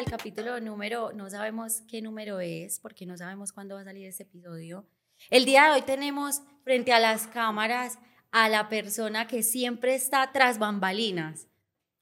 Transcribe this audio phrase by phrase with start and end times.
[0.00, 4.06] al capítulo número, no sabemos qué número es, porque no sabemos cuándo va a salir
[4.06, 4.86] este episodio.
[5.28, 7.98] El día de hoy tenemos frente a las cámaras
[8.30, 11.48] a la persona que siempre está tras bambalinas,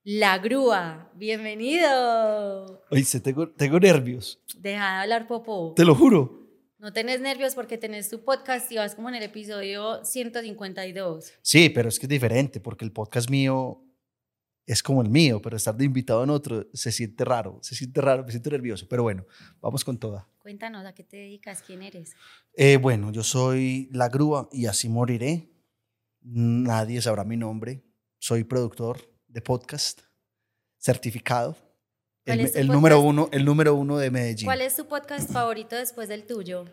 [0.05, 1.11] la grúa.
[1.17, 2.85] Bienvenido.
[2.89, 4.41] Oye, tengo, tengo nervios.
[4.57, 5.73] Deja de hablar, Popo.
[5.75, 6.47] Te lo juro.
[6.79, 11.33] No tenés nervios porque tenés tu podcast y vas como en el episodio 152.
[11.43, 13.83] Sí, pero es que es diferente porque el podcast mío
[14.69, 18.03] es como el mío, pero estar de invitado en otro se siente raro, se siente
[18.03, 18.87] raro, me siento nervioso.
[18.87, 19.25] Pero bueno,
[19.63, 20.29] vamos con toda.
[20.39, 21.63] Cuéntanos, ¿a qué te dedicas?
[21.63, 22.13] ¿Quién eres?
[22.53, 25.51] Eh, bueno, yo soy La Grúa y así moriré.
[26.21, 27.83] Nadie sabrá mi nombre.
[28.19, 30.03] Soy productor de podcast,
[30.77, 31.57] certificado.
[32.27, 32.69] ¿Cuál El, el podcast?
[32.69, 34.45] número uno, el número uno de Medellín.
[34.45, 36.67] ¿Cuál es tu podcast favorito después del tuyo?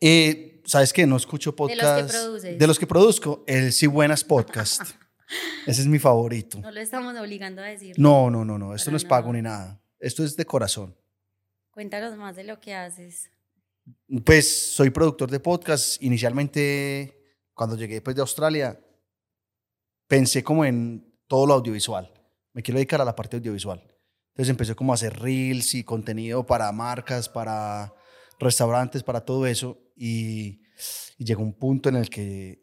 [0.00, 1.06] Eh, ¿Sabes qué?
[1.06, 1.82] No escucho De podcast.
[1.82, 2.58] los que produces.
[2.58, 4.82] De los que produzco, el Sí Buenas Podcast.
[5.66, 6.60] Ese es mi favorito.
[6.60, 7.94] No lo estamos obligando a decir.
[7.98, 8.74] No, no, no, no.
[8.74, 9.36] Esto no es pago nada.
[9.36, 9.82] ni nada.
[9.98, 10.96] Esto es de corazón.
[11.70, 13.30] Cuéntanos más de lo que haces.
[14.24, 16.02] Pues soy productor de podcast.
[16.02, 17.16] Inicialmente,
[17.54, 18.78] cuando llegué después de Australia,
[20.06, 22.12] pensé como en todo lo audiovisual.
[22.52, 23.80] Me quiero dedicar a la parte audiovisual.
[24.32, 27.94] Entonces empecé como a hacer reels y contenido para marcas, para
[28.38, 29.78] restaurantes, para todo eso.
[29.96, 30.62] Y,
[31.18, 32.61] y llegó un punto en el que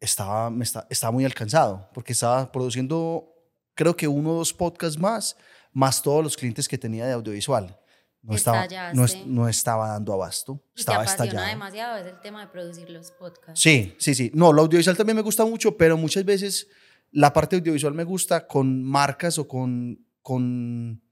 [0.00, 3.32] estaba, me esta- estaba muy alcanzado, porque estaba produciendo,
[3.74, 5.36] creo que uno o dos podcasts más,
[5.72, 7.76] más todos los clientes que tenía de audiovisual.
[8.22, 11.48] No estaba, no, no estaba dando abasto, Y te estaba apasiona estallado.
[11.48, 13.60] demasiado es el tema de producir los podcasts.
[13.60, 14.30] Sí, sí, sí.
[14.34, 16.68] No, lo audiovisual también me gusta mucho, pero muchas veces
[17.12, 21.02] la parte audiovisual me gusta con marcas o con, con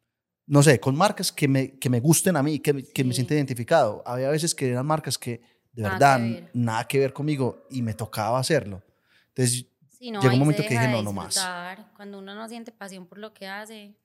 [0.46, 3.34] no sé, con marcas que me, que me gusten a mí, que, que me sienta
[3.34, 4.02] identificado.
[4.06, 5.40] Había veces que eran marcas que
[5.72, 8.82] de Nada verdad que nada que ver conmigo y me tocaba hacerlo.
[9.38, 9.66] Entonces,
[9.98, 11.44] Sí, no, Llegó un momento que dije, no, no más.
[11.96, 13.96] Cuando uno no siente pasión por lo que hace,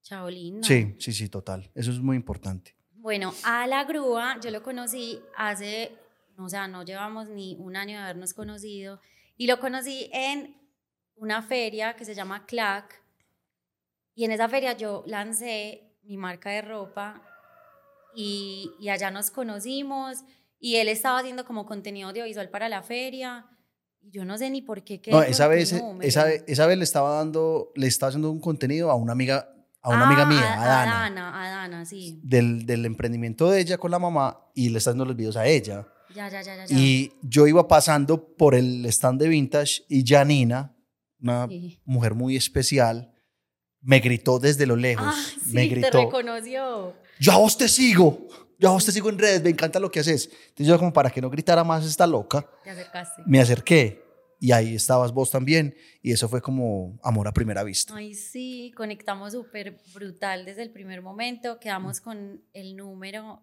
[0.00, 0.62] chaolín.
[0.62, 1.68] sí, sí, sí, total.
[1.74, 2.76] Eso es muy importante.
[2.92, 5.90] Bueno, a la grúa yo lo conocí hace,
[6.38, 9.00] o sea, no llevamos ni un año de habernos conocido
[9.36, 10.56] y lo conocí en
[11.16, 13.02] una feria que se llama CLAC
[14.14, 17.22] y en esa feria yo lancé mi marca de ropa
[18.14, 20.18] y, y allá nos conocimos
[20.60, 23.46] y él estaba haciendo como contenido audiovisual para la feria
[24.02, 25.00] y yo no sé ni por qué.
[25.08, 26.06] No, esa vez, número.
[26.08, 29.48] esa, vez- esa vez le estaba dando, le estaba haciendo un contenido a una amiga,
[29.82, 30.82] a una Ah, amiga mía, a, Dana.
[30.82, 32.20] a Dana, a Dana, sí.
[32.22, 35.46] del, del emprendimiento de ella con la mamá y le está dando los videos a
[35.46, 35.86] ella.
[36.14, 36.66] Ya, ya, ya, ya.
[36.66, 36.76] ya.
[36.76, 40.74] Y yo iba pasando por el stand de vintage y Janina,
[41.20, 41.80] una Sí.
[41.84, 43.12] mujer muy especial,
[43.82, 45.06] me gritó desde lo lejos.
[45.08, 46.94] Ah, sí, me te gritó, reconoció.
[47.20, 48.26] yo a vos te sigo,
[48.60, 50.26] yo a te sigo en redes, me encanta lo que haces.
[50.48, 53.22] Entonces yo como para que no gritara más esta loca, Te acercaste.
[53.26, 54.02] me acerqué
[54.38, 57.94] y ahí estabas vos también y eso fue como amor a primera vista.
[57.94, 61.58] Ay, sí, conectamos súper brutal desde el primer momento.
[61.58, 63.42] Quedamos con el número.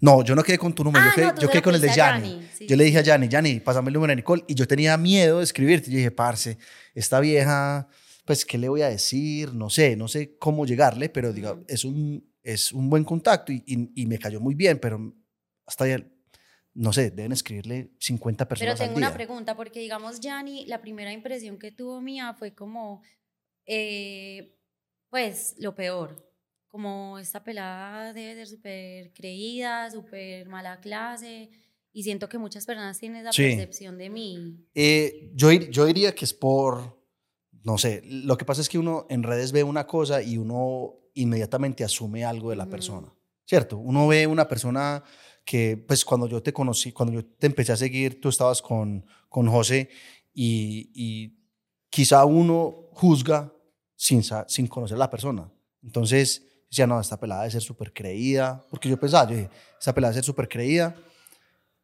[0.00, 1.60] No, yo no quedé con tu número, Ah, yo quedé, no, tú yo se quedé
[1.60, 2.30] lo con el de pediste a Yanni.
[2.32, 2.66] Yanni, sí.
[2.66, 4.44] Yo le dije a Yanni, Yanni, pásame el número de Nicole.
[4.48, 5.90] Y yo tenía miedo de escribirte.
[5.90, 6.58] Yo dije, parce,
[6.94, 7.88] esta vieja,
[8.24, 9.54] pues, ¿qué le voy a decir?
[9.54, 11.64] No sé, no sé cómo llegarle, pero diga, Mm.
[11.68, 15.14] es, un, es un buen contacto y, y- y me cayó muy bien, pero
[15.66, 15.98] hasta ya,
[16.74, 19.14] no sé, deben escribirle 50 Pero personas tengo al una día.
[19.16, 23.02] pregunta, porque digamos, Yanni, la primera impresión que tuvo mía fue como,
[23.66, 24.56] eh,
[25.10, 26.24] pues, lo peor.
[26.68, 31.50] Como esta pelada debe ser súper creída, súper mala clase.
[31.92, 33.42] Y siento que muchas personas tienen esa Sí.
[33.42, 34.66] percepción de mí.
[34.74, 37.02] Eh, yo, yo diría que es por,
[37.64, 40.94] no sé, lo que pasa es que uno en redes ve una cosa y uno
[41.16, 43.12] inmediatamente asume algo de la persona,
[43.44, 43.76] ¿cierto?
[43.78, 45.02] Uno ve una persona
[45.44, 49.04] que, pues cuando yo te conocí, cuando yo te empecé a seguir, tú estabas con,
[49.28, 49.88] con José
[50.34, 51.38] y, y
[51.90, 53.52] quizá uno juzga
[53.94, 55.50] sin, sin conocer a la persona.
[55.82, 59.94] Entonces, decía, no, esta pelada debe ser súper creída, porque yo pensaba, yo dije, esta
[59.94, 60.96] pelada debe ser súper creída.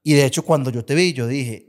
[0.02, 1.68] Y de hecho, cuando yo te vi, yo dije,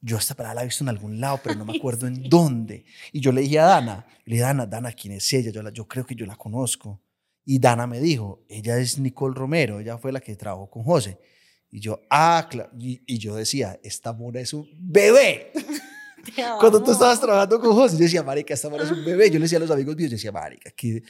[0.00, 2.84] yo esta pelada la he visto en algún lado, pero no me acuerdo en dónde.
[3.12, 5.50] Y yo le dije a Dana, le dije, Dana, Dana, ¿quién es ella?
[5.50, 7.02] Yo, la- yo creo que yo la conozco.
[7.48, 11.20] Y Dana me dijo, ella es Nicole Romero, ella fue la que trabajó con José.
[11.70, 12.70] Y yo, ah, claro.
[12.76, 15.52] Y, y yo decía, esta mona es un bebé.
[16.58, 19.30] Cuando tú estabas trabajando con José, yo decía, marica, esta mona es un bebé.
[19.30, 21.04] Yo le decía a los amigos míos, yo decía, marica, que...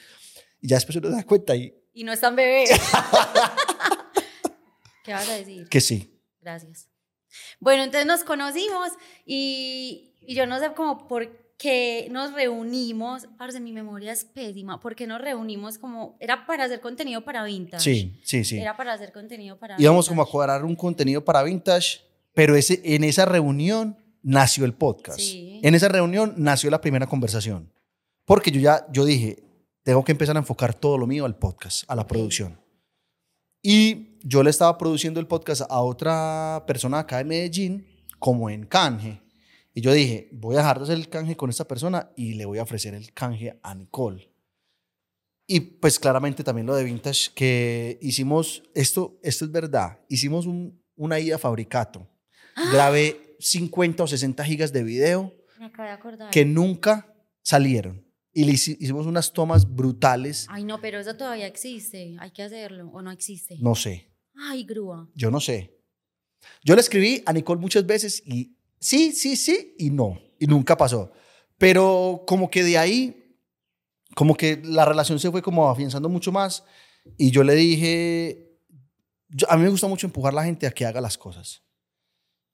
[0.61, 2.65] Y ya después uno se da cuenta y Y no es tan bebé.
[5.03, 5.67] ¿Qué vas a decir?
[5.71, 6.21] que sí.
[6.43, 6.91] Gracias.
[7.61, 8.91] Bueno, entonces nos conocimos
[9.25, 13.27] y, y yo no sé cómo por qué nos reunimos.
[13.39, 14.81] Parce, mi memoria es pésima.
[14.81, 16.17] ¿Por qué nos reunimos como.
[16.21, 17.83] Era para hacer contenido para Vintage.
[17.83, 18.59] Sí, sí, sí.
[18.59, 20.33] Era para hacer contenido para Íbamos como a Vintage.
[20.33, 22.01] cuadrar un contenido para Vintage,
[22.35, 25.19] pero ese, en esa reunión nació el podcast.
[25.21, 25.61] Sí.
[25.63, 27.73] En esa reunión nació la primera conversación.
[28.25, 29.43] Porque yo ya, yo dije,
[29.85, 32.59] tengo que empezar a enfocar todo lo mío al podcast, a la producción.
[33.63, 37.87] Y yo le estaba produciendo el podcast a otra persona acá de Medellín,
[38.19, 39.21] como en canje.
[39.77, 42.47] Y yo dije, voy a dejar de hacer el canje con esta persona y le
[42.47, 44.33] voy a ofrecer el canje a Nicole.
[45.47, 50.83] Y pues claramente también lo de Vintage, que hicimos, esto, esto es verdad, hicimos un,
[50.97, 52.09] una ida fabricato.
[52.73, 56.31] Grabé 50 o 60 gigas de video Me acabo de acordar.
[56.31, 58.03] que nunca salieron.
[58.33, 62.17] Y le hici- hicimos unas tomas brutales, Ay, no, pero eso todavía existe.
[62.19, 62.89] Hay que hacerlo.
[62.95, 63.57] ¿O no existe?
[63.61, 65.07] no sé, Ay, grúa.
[65.15, 65.79] yo no sé.
[66.65, 70.19] Yo le escribí a Nicole muchas veces y sí, sí, sí y no.
[70.39, 71.13] Y nunca pasó.
[71.59, 73.39] Pero como que de ahí,
[74.15, 76.65] como que la relación se fue como afianzando mucho más.
[77.17, 78.59] Y yo le dije,
[79.29, 81.63] yo- a mí me gusta mucho empujar a la gente a que haga las cosas.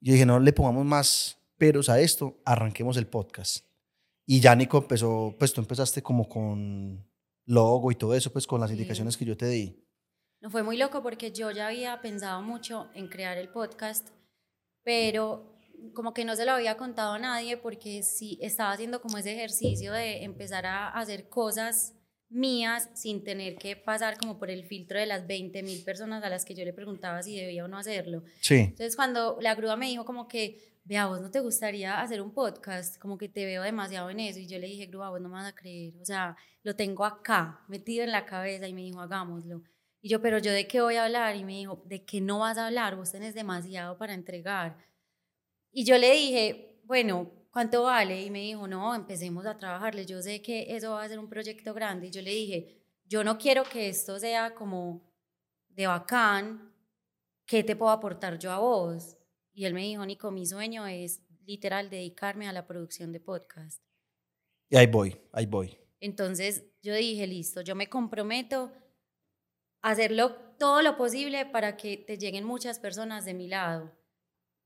[0.01, 3.67] Yo dije, no le pongamos más peros a esto, arranquemos el podcast.
[4.27, 7.05] Y ya Nico empezó, pues tú empezaste como con
[7.47, 8.75] logo y todo eso, pues con las Sí.
[8.77, 9.85] indicaciones que yo te di.
[10.41, 14.09] No fue muy loco porque yo ya había pensado mucho en crear el podcast,
[14.85, 15.52] pero
[15.95, 19.33] como que no se lo había contado a nadie porque sí estaba haciendo como ese
[19.33, 21.95] ejercicio de empezar a hacer cosas
[22.33, 26.31] mías sin tener que pasar como por el filtro de las 20 mil personas a
[26.31, 28.25] las que yo le preguntaba si debía o no hacerlo.
[28.41, 28.55] Sí.
[28.55, 32.33] Entonces cuando la grúa me dijo como que, vea, vos no te gustaría hacer un
[32.33, 34.39] podcast, como que te veo demasiado en eso.
[34.39, 35.95] Y yo le dije, grúa, vos no me vas a creer.
[36.01, 38.67] O sea, lo tengo acá, metido en la cabeza.
[38.67, 39.63] Y me dijo, hagámoslo.
[40.01, 41.37] Y yo, pero yo de qué voy a hablar?
[41.37, 42.97] Y me dijo, ¿de qué no vas a hablar?
[42.97, 44.77] Vos tenés demasiado para entregar.
[45.73, 48.23] Y yo le dije, bueno, ¿cuánto vale?
[48.23, 50.05] Y me dijo, no, empecemos a trabajarle.
[50.05, 52.09] Yo sé que eso va a ser un proyecto grande.
[52.09, 55.11] Y yo le dije, yo no quiero que esto sea como
[55.69, 56.75] de bacán,
[57.47, 59.17] ¿qué te puedo aportar yo a vos?
[59.55, 63.83] Y él me dijo, Nico, mi sueño es literal dedicarme a la producción de podcast.
[64.69, 65.79] Y ahí voy, ahí voy.
[66.01, 68.73] Entonces yo dije, listo, yo me comprometo
[69.83, 73.93] a hacerlo todo lo posible para que te lleguen muchas personas de mi lado.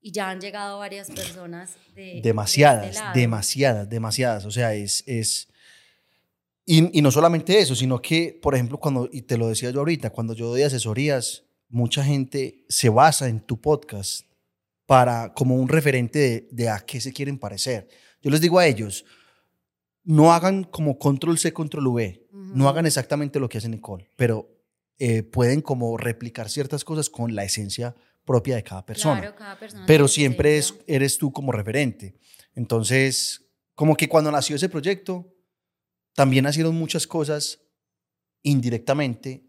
[0.06, 4.44] Y ya han llegado varias personas de, de este demasiadas, demasiadas, demasiadas.
[4.44, 5.02] O sea, es...
[5.04, 5.48] es
[6.64, 9.80] y, y no solamente eso, sino que, por ejemplo, cuando, y te lo decía yo
[9.80, 14.28] ahorita, cuando yo doy asesorías, mucha gente se basa en tu podcast
[14.86, 17.88] para como un referente de, de a qué se quieren parecer.
[18.22, 19.04] Yo les digo a ellos,
[20.04, 22.68] no hagan como control C, control V, no Ujú.
[22.68, 24.48] hagan exactamente lo que hace Nicole, pero
[25.00, 29.58] eh, pueden como replicar ciertas cosas con la esencia propia de cada persona Claro, cada
[29.58, 32.18] persona pero siempre es, eres tú como referente.
[32.54, 35.32] Entonces, como que cuando nació ese proyecto,
[36.14, 37.60] también nacieron muchas cosas
[38.42, 39.48] indirectamente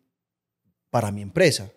[0.90, 1.72] para mi empresa.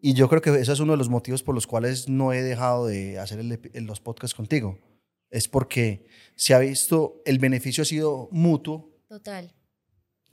[0.00, 2.42] Y yo creo que ese es uno de los motivos por los cuales no he
[2.42, 4.78] dejado de hacer el los podcasts contigo.
[5.30, 9.54] Es porque se ha visto, el beneficio ha sido mutuo Total.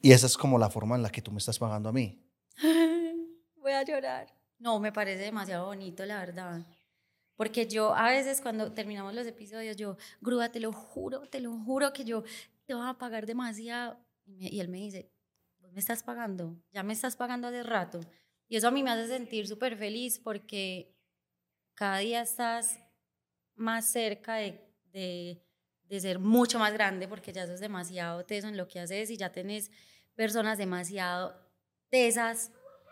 [0.02, 2.22] y esa es como la forma en la que tú me estás pagando a mí.
[3.62, 4.39] Voy a llorar.
[4.60, 6.62] No, me parece demasiado bonito, la verdad.
[7.36, 11.54] Porque yo a veces cuando terminamos los episodios, yo, Grúa, te lo juro, te lo
[11.60, 12.24] juro que yo
[12.66, 14.00] te voy a pagar demasiado.
[14.26, 15.12] Y, me- y él me dice,
[15.60, 16.58] ¿vos me estás pagando?
[16.72, 18.02] Ya me estás pagando hace rato.
[18.50, 20.96] Y eso a mí me hace sentir súper feliz porque
[21.76, 22.80] cada día estás
[23.56, 24.60] más cerca de,
[24.92, 25.44] de,
[25.84, 29.18] de ser mucho más grande porque ya sos demasiado teso en lo que haces y
[29.18, 29.72] ya tenés
[30.16, 31.36] personas demasiado
[31.90, 32.52] tesas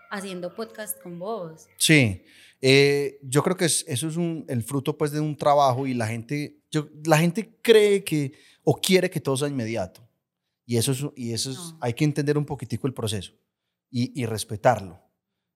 [0.10, 1.68] haciendo podcast con vos.
[1.78, 2.24] Sí,
[2.62, 5.94] eh, yo creo que es- eso es un- el fruto pues de un trabajo y
[5.94, 8.34] la gente, yo, la gente cree que
[8.64, 10.02] o quiere que todo sea inmediato.
[10.66, 11.78] Y eso es, y eso es No.
[11.82, 13.32] hay que entender un poquitico el proceso
[13.90, 15.02] y, y respetarlo.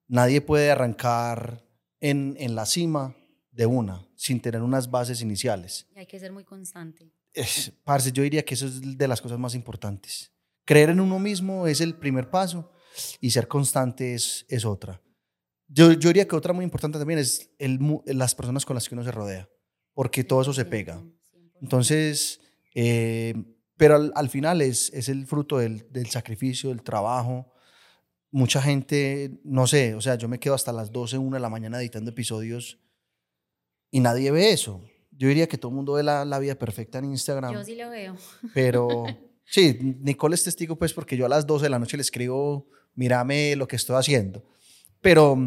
[0.08, 1.66] Nadie puede arrancar
[2.00, 3.16] en, en la cima
[3.52, 5.88] de una sin tener unas bases iniciales.
[5.96, 7.12] Y hay que ser muy constante.
[7.34, 10.32] Es, parce, yo diría que eso es de las cosas más importantes.
[10.66, 12.72] Creer en uno mismo es el primer paso
[13.20, 15.02] y ser constante es, es otra.
[15.68, 18.96] Yo, yo diría que otra muy importante también es el, las personas con las que
[18.96, 19.50] uno se rodea,
[19.94, 20.98] porque todo eso se pega.
[21.00, 21.52] 100%, 100%.
[21.62, 22.42] Entonces,
[22.76, 23.34] eh,
[23.78, 27.52] pero al, al final es, es el fruto del, del sacrificio, del trabajo.
[28.30, 31.50] Mucha gente, no sé, o sea, yo me quedo hasta las 12, 1 de la
[31.50, 32.80] mañana editando episodios
[33.92, 34.82] y nadie ve eso.
[35.12, 37.54] Yo diría que todo el mundo ve la, la vida perfecta en Instagram.
[37.54, 38.16] Yo sí lo veo.
[38.54, 39.06] Pero
[39.46, 42.68] sí, Nicole es testigo, pues, porque yo a las 12 de la noche le escribo,
[42.94, 44.44] mírame lo que estoy haciendo.
[45.02, 45.38] Pero,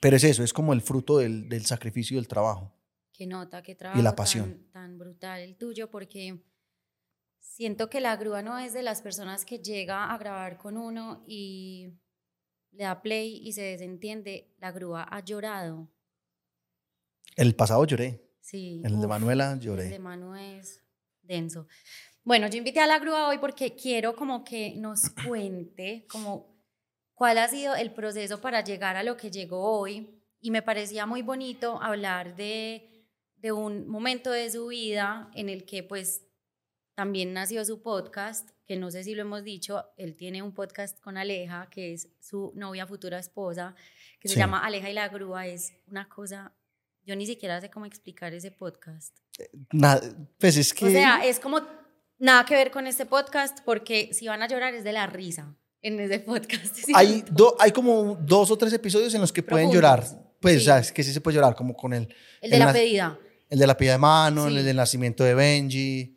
[0.00, 2.72] pero es eso, es como el fruto del, del sacrificio y del trabajo.
[3.12, 4.50] Qué nota, qué trabajo la pasión.
[4.50, 6.42] Tan, tan brutal el tuyo, porque
[7.40, 11.24] siento que la grúa no es de las personas que llega a grabar con uno
[11.26, 11.94] y
[12.72, 14.54] le da play y se desentiende.
[14.58, 15.88] La grúa ha llorado.
[17.36, 18.22] El pasado lloré.
[18.40, 18.82] Sí.
[18.84, 19.98] En el de Manuela El de lloré.
[19.98, 20.82] Manu es
[21.22, 21.66] denso.
[22.26, 26.56] Bueno, yo invité a la grúa hoy porque quiero como que nos cuente como
[27.14, 30.20] cuál ha sido el proceso para llegar a lo que llegó hoy.
[30.40, 33.06] Y me parecía muy bonito hablar de,
[33.36, 36.26] de un momento de su vida en el que pues
[36.96, 40.98] también nació su podcast, que no sé si lo hemos dicho, él tiene un podcast
[41.00, 43.76] con Aleja, que es su novia futura esposa,
[44.18, 44.40] que se Sí.
[44.40, 46.52] llama Aleja y la grúa, es una cosa,
[47.04, 49.16] yo ni siquiera sé cómo explicar ese podcast.
[49.72, 50.00] Nada,
[50.40, 50.86] pues es que...
[50.86, 51.60] O sea, es como
[52.18, 55.54] nada que ver con este podcast, porque si van a llorar es de la risa
[55.82, 56.74] en ese podcast.
[56.84, 56.92] ¿sí?
[56.94, 60.00] hay, do- hay como dos o tres episodios en los que pueden llorar.
[60.00, 60.60] Profundos, Pues, sí.
[60.60, 62.08] o sea, es que sí se puede llorar, como con el,
[62.40, 63.18] el de la la- pedida.
[63.48, 64.56] el de la pilla de mano, Sí.
[64.56, 66.12] el del nacimiento de Benji.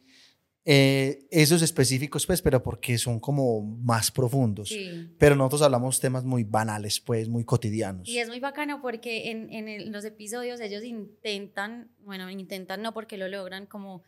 [0.71, 4.69] eh, esos específicos, pues, pero porque son como más profundos.
[4.69, 5.09] Sí.
[5.17, 8.07] Pero nosotros hablamos temas muy banales, pues, muy cotidianos.
[8.07, 12.93] Y es muy bacano porque en, en el- los episodios ellos intentan, bueno, intentan no
[12.93, 14.03] porque lo logran como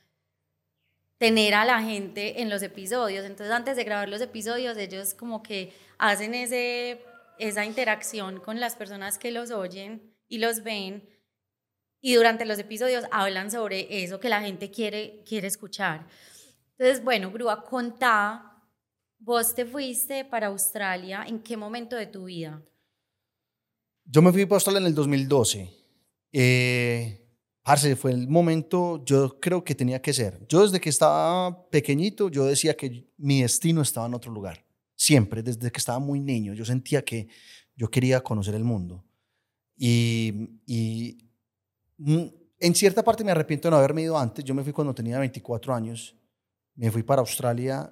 [1.22, 3.26] tener a la gente en los episodios.
[3.26, 7.00] Entonces antes de grabar los episodios ellos como que hacen ese,
[7.38, 11.08] esa interacción con las personas que los oyen y los ven.
[12.02, 16.08] Y durante los episodios hablan sobre eso que la gente quiere, quiere escuchar.
[16.80, 18.60] Entonces, bueno, Grúa, contá,
[19.20, 22.64] vos te fuiste para Australia, ¿en qué momento de tu vida?
[24.06, 25.70] Yo me fui para Australia en el 2012.
[26.32, 27.21] Eh,
[27.64, 30.46] parce, fue el momento, yo creo que tenía que ser.
[30.48, 34.66] Yo desde que estaba pequeñito, yo decía que mi destino estaba en otro lugar.
[34.96, 37.28] Siempre, desde que estaba muy niño, yo sentía que
[37.76, 39.04] yo quería conocer el mundo.
[39.78, 41.18] Y, y
[41.98, 42.26] mm,
[42.60, 44.46] en cierta parte me arrepiento de no haberme ido antes.
[44.46, 46.16] Yo me fui cuando tenía 24 años.
[46.76, 47.92] Me fui para Australia.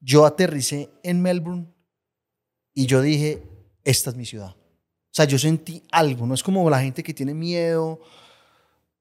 [0.00, 1.72] Yo aterricé en Melbourne
[2.74, 3.42] y yo dije,
[3.84, 4.54] esta es mi ciudad.
[5.16, 8.02] O sea, yo sentí algo, no es como la gente que tiene miedo.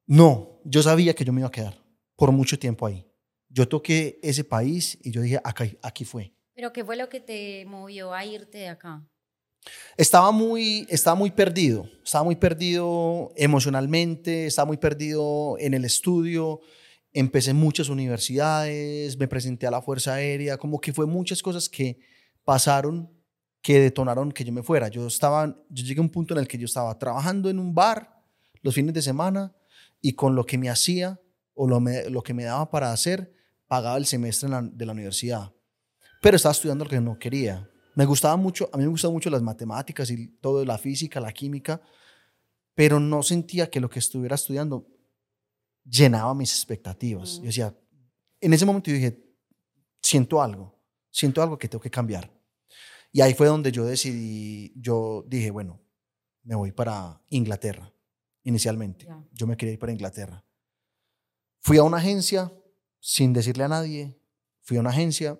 [0.07, 1.77] No, yo sabía que yo me iba a quedar
[2.15, 3.05] por mucho tiempo ahí.
[3.49, 6.33] Yo toqué ese país y yo dije, acá, aquí fue.
[6.53, 9.05] ¿Pero qué fue lo que te movió a irte de acá?
[9.97, 16.61] Estaba muy, estaba muy perdido, estaba muy perdido emocionalmente, estaba muy perdido en el estudio.
[17.11, 21.67] Empecé en muchas universidades, me presenté a la Fuerza Aérea, como que fue muchas cosas
[21.67, 21.99] que
[22.45, 23.14] pasaron
[23.65, 24.89] que detonaron que yo me fuera.
[24.89, 27.73] Yo estaba, yo llegué a un punto en el que yo estaba trabajando en un
[27.73, 28.21] bar
[28.61, 29.55] los fines de semana
[30.01, 31.19] y con lo que me hacía
[31.55, 33.33] o lo, me- lo que me daba para hacer,
[33.67, 35.51] pagaba el semestre la- de la universidad.
[36.21, 37.67] Pero estaba estudiando lo que no quería.
[37.95, 41.31] Me gustaba mucho, a mí me gustaban mucho las matemáticas y todo, la física, la
[41.33, 41.81] química,
[42.75, 44.85] pero no sentía que lo que estuviera estudiando
[45.83, 47.39] llenaba mis expectativas.
[47.39, 47.41] Mm.
[47.41, 47.75] Yo decía,
[48.41, 49.23] en ese momento yo dije,
[50.03, 50.77] siento algo,
[51.09, 52.29] siento algo que tengo que cambiar.
[53.15, 55.81] Y ahí fue donde yo decidí, yo dije, bueno,
[56.43, 57.93] me voy para Inglaterra,
[58.43, 59.07] inicialmente.
[59.31, 60.43] Yo me quería ir para Inglaterra.
[61.61, 62.51] Fui a una agencia
[62.99, 64.19] sin decirle a nadie,
[64.63, 65.39] fui a una agencia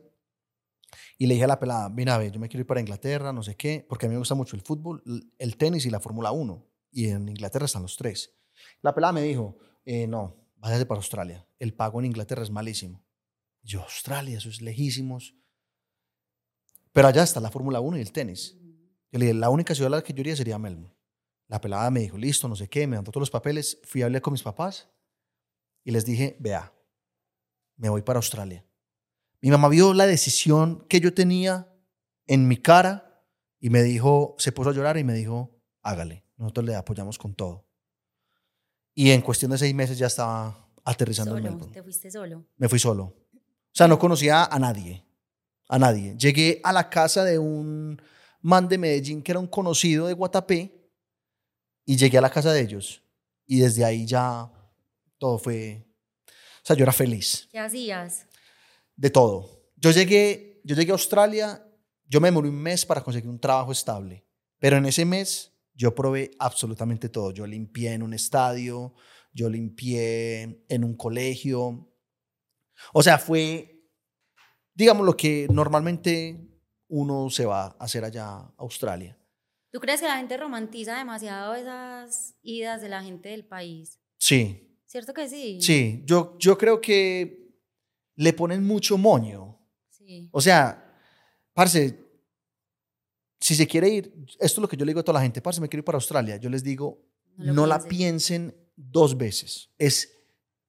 [1.18, 3.44] y le dije a la pelada, mira, ve, yo me quiero ir para Inglaterra, no
[3.44, 5.04] sé qué, porque a mí me gusta mucho el fútbol,
[5.38, 6.66] el tenis y la Fórmula 1.
[6.92, 8.38] Y en Inglaterra están los tres.
[8.84, 11.46] La pelada me dijo, eh, no, váyase para Australia.
[11.60, 13.04] El pago en Inglaterra es malísimo.
[13.64, 15.36] Yo, Australia, eso es lejísimos.
[16.96, 18.56] Pero allá está la Fórmula 1 y el tenis.
[19.12, 20.96] Yo le dije, la única ciudad a la que yo iría sería Melbourne.
[21.50, 23.80] La pelada me dijo, listo, no sé qué, me mandó todos los papeles.
[23.84, 24.88] Fui a hablar con mis papás
[25.84, 26.72] y les dije, vea,
[27.76, 28.66] me voy para Australia.
[29.42, 31.70] Mi mamá vio la decisión que yo tenía
[32.28, 33.26] en mi cara
[33.60, 37.36] y me dijo, se puso a llorar y me dijo, hágale, nosotros le apoyamos con
[37.36, 37.68] todo.
[38.94, 41.74] Y en cuestión de seis meses ya estaba aterrizando en Solo, Melbourne.
[41.74, 42.46] te fuiste solo.
[42.56, 43.04] Me fui solo.
[43.04, 45.05] O sea, no conocía a nadie.
[45.68, 46.16] A nadie.
[46.18, 48.02] Llegué a la casa de un
[48.42, 50.72] man de Medellín que era un conocido de Guatapé
[51.86, 53.02] y llegué a la casa de ellos.
[53.48, 54.52] Y desde ahí ya
[55.18, 55.86] todo fue...
[56.28, 58.26] O sea, yo era feliz ¿Qué hacías?
[58.96, 59.70] de todo.
[59.76, 61.64] Yo llegué, yo llegué a Australia,
[62.08, 64.26] yo me demoré un mes para conseguir un trabajo estable,
[64.60, 67.32] pero en ese mes yo probé absolutamente todo.
[67.32, 68.94] Yo limpié en un estadio,
[69.34, 71.92] yo limpié en un colegio.
[72.94, 73.75] O sea, fue,
[74.76, 76.38] digamos, lo que normalmente
[76.88, 79.18] uno se va a hacer allá a Australia.
[79.72, 84.00] ¿Tú crees que la gente romantiza demasiado esas idas de la gente del país?
[84.18, 85.60] Sí, ¿Cierto que sí?
[85.62, 87.52] sí, yo, yo creo que
[88.16, 89.60] le ponen mucho moño.
[89.90, 90.30] Sí.
[90.32, 90.98] O sea,
[91.54, 92.00] parce,
[93.40, 95.42] si se quiere ir, esto es lo que yo le digo a toda la gente,
[95.42, 96.38] parce, me quiero ir para Australia.
[96.38, 97.02] Yo les digo,
[97.36, 99.70] No no, la piensen dos veces.
[99.78, 100.15] Es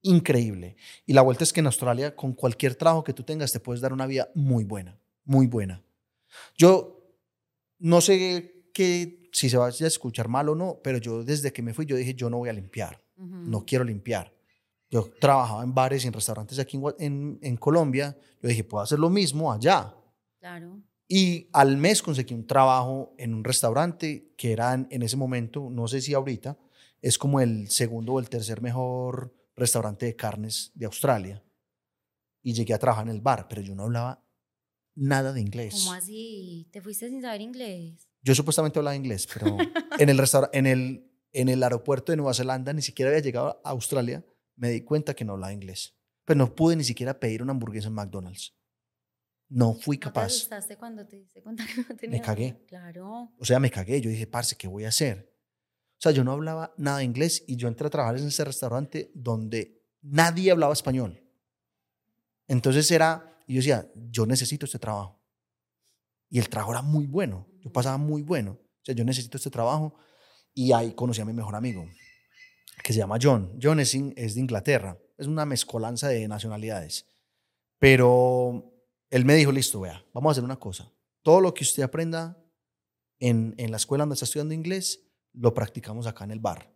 [0.07, 0.77] increíble.
[1.07, 3.81] Y la vuelta es que en Australia, con cualquier trabajo que tú tengas, te puedes
[3.81, 5.83] dar una vida muy buena, muy buena.
[6.57, 7.03] Yo
[7.79, 11.63] no sé que, si se vaya a escuchar mal o no, pero yo desde que
[11.63, 14.33] me fui, yo dije, yo no voy a limpiar, no quiero limpiar.
[14.89, 18.17] Yo trabajaba en bares y en restaurantes aquí en, Gua- en, en Colombia.
[18.41, 19.95] Yo dije, puedo hacer lo mismo allá.
[20.39, 20.81] Claro.
[21.09, 25.69] Y al mes conseguí un trabajo en un restaurante que era en, en ese momento,
[25.71, 26.57] no sé si ahorita,
[27.03, 31.43] es como el segundo o el tercer mejor restaurante de carnes de Australia.
[32.43, 34.25] Y llegué a trabajar en el bar, pero yo no hablaba
[34.95, 35.75] nada de inglés.
[35.75, 36.69] ¿Cómo así?
[36.71, 38.09] ¿Te fuiste sin saber inglés?
[38.23, 39.57] Yo supuestamente hablaba inglés, pero
[39.99, 43.61] en el, restaura- en, el, en el aeropuerto de Nueva Zelanda ni siquiera había llegado
[43.65, 44.25] a Australia,
[44.57, 45.95] me di cuenta que no hablaba inglés.
[46.25, 48.55] Pero no pude ni siquiera pedir una hamburguesa en McDonald's.
[49.49, 50.49] No fui ¿No te capaz.
[50.79, 52.47] cuando te diste cuenta que no tenías cagué.
[52.49, 52.65] inglés?
[52.67, 53.33] Claro.
[53.39, 54.01] O sea, me cagué.
[54.01, 55.36] Yo dije, parce, ¿qué voy a hacer?
[55.99, 58.45] O sea, yo no hablaba nada de inglés y yo entré a trabajar en ese
[58.45, 61.23] restaurante donde nadie hablaba español.
[62.49, 65.19] Entonces era, y yo decía, yo necesito este trabajo.
[66.29, 67.47] Y el trabajo era muy bueno.
[67.61, 68.53] Yo pasaba muy bueno.
[68.53, 69.95] O sea, yo necesito este trabajo.
[70.55, 71.87] Y ahí conocí a mi mejor amigo,
[72.83, 73.59] que se llama John.
[73.61, 74.99] John es, in- es de Inglaterra.
[75.19, 77.07] Es una mezcolanza de nacionalidades.
[77.79, 78.73] Pero
[79.11, 80.93] él me dijo, listo, vea, vamos a hacer una cosa.
[81.23, 82.39] Todo lo que usted aprenda
[83.19, 85.01] en, en la escuela donde está estudiando inglés,
[85.37, 86.73] lo practicamos acá en el bar.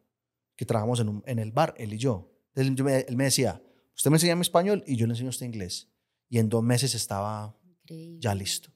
[0.57, 2.31] Que trabajamos en, un- en el bar, él y yo.
[2.55, 3.63] Entonces yo me- él me decía,
[3.97, 5.91] usted me enseña mi español y yo le enseño a usted inglés.
[6.29, 8.19] Y en dos meses estaba Increíble.
[8.21, 8.71] ya listo.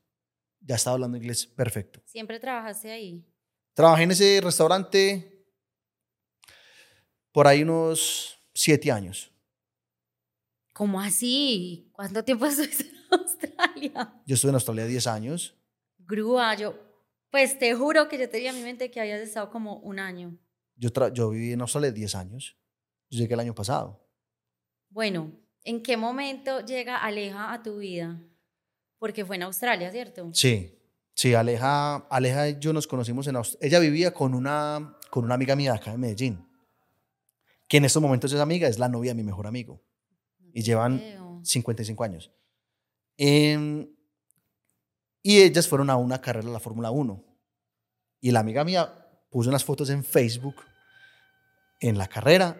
[0.60, 2.00] Ya estaba hablando inglés perfecto.
[2.06, 3.24] ¿Siempre trabajaste ahí?
[3.74, 5.46] Trabajé en ese restaurante
[7.32, 9.30] por ahí unos siete años.
[10.72, 11.90] ¿Cómo así?
[11.92, 14.22] ¿Cuánto tiempo estuviste en Australia?
[14.26, 15.54] Yo estuve en Australia 10 años.
[15.98, 16.74] Grúa, yo,
[17.34, 20.38] pues te juro que yo tenía en mi mente que habías estado como un año.
[20.76, 22.56] Yo, tra- yo viví en Australia 10 años.
[23.10, 24.08] Yo llegué el año pasado.
[24.88, 25.32] Bueno,
[25.64, 28.22] ¿en qué momento llega Aleja a tu vida?
[29.00, 30.30] Porque fue en Australia, ¿cierto?
[30.32, 30.78] Sí,
[31.12, 33.66] sí, Aleja, Aleja y yo nos conocimos en Australia.
[33.66, 36.46] Ella vivía con una, con una amiga mía acá de Medellín,
[37.66, 39.82] que en estos momentos esa amiga es la novia de mi mejor amigo
[40.38, 41.40] No y llevan creo.
[41.42, 42.30] 55 años.
[43.16, 43.88] Em,
[45.26, 47.24] y ellas fueron a una carrera de la Fórmula 1.
[48.24, 48.90] Y la amiga mía
[49.28, 50.56] puso unas fotos en Facebook
[51.78, 52.58] en la carrera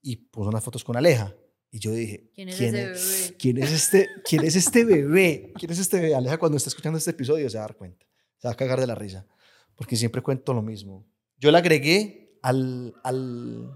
[0.00, 1.34] y puso unas fotos con Aleja.
[1.72, 3.36] Y yo dije, ¿Quién es ese bebé?
[3.36, 5.52] ¿Quién es este, quién es este bebé?
[5.58, 6.14] ¿Quién es este bebé?
[6.14, 8.06] Aleja cuando está escuchando este episodio se va a dar cuenta.
[8.38, 9.26] Se va a cagar de la risa.
[9.74, 11.04] Porque siempre cuento lo mismo.
[11.38, 13.72] Yo la agregué al, al,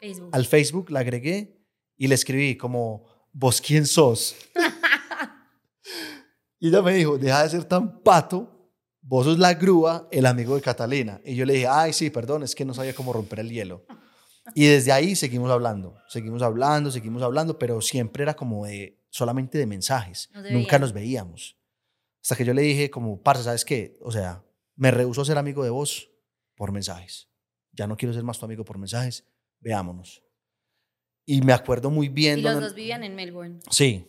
[0.00, 0.30] Facebook.
[0.32, 1.56] al Facebook, la agregué
[1.96, 4.34] y le escribí como, ¿vos quién sos?
[6.58, 8.57] y ella me dijo, deja de ser tan pato,
[9.08, 11.20] vos sos la grúa, el amigo de Catalina.
[11.24, 13.84] Y yo le dije, ay, sí, perdón, es que no sabía cómo romper el hielo.
[14.54, 19.56] Y desde ahí seguimos hablando, seguimos hablando, seguimos hablando, pero siempre era como de, solamente
[19.58, 20.28] de mensajes.
[20.50, 21.56] Nunca nos veíamos.
[22.22, 23.96] Hasta que yo le dije como, parce, ¿sabes qué?
[24.02, 24.44] O sea,
[24.76, 26.10] me rehuso a ser amigo de vos
[26.54, 27.28] por mensajes.
[27.72, 29.24] Ya no quiero ser más tu amigo por mensajes.
[29.60, 30.22] Veámonos.
[31.24, 32.38] Y me acuerdo muy bien.
[32.40, 33.60] y los dónde- dos vivían en Melbourne.
[33.70, 34.06] Sí.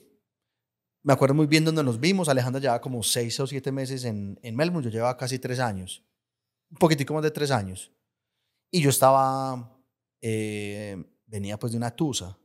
[1.01, 2.27] Me acuerdo muy bien donde nos vimos.
[2.27, 4.85] Alejandra llevaba como seis o siete meses en, en Melbourne.
[4.85, 6.03] Yo llevaba casi tres años.
[6.69, 7.91] Un poquitico más de tres años.
[8.71, 9.77] Y yo estaba,
[10.21, 12.37] eh, venía pues de una tusa.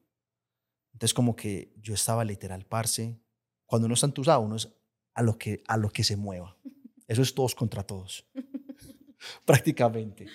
[0.92, 3.18] Entonces como que yo estaba literal, parce.
[3.66, 4.68] Cuando uno está entusado, uno es
[5.14, 6.56] a lo que, a lo que se mueva.
[7.08, 8.26] Eso es todos contra todos.
[9.44, 10.26] Prácticamente.